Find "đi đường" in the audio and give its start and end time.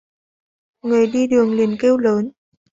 1.07-1.53